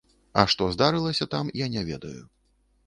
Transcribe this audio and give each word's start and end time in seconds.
А 0.43 0.45
што 0.53 0.69
здарылася 0.75 1.29
там, 1.37 1.55
я 1.65 1.71
не 1.77 1.89
ведаю. 1.93 2.21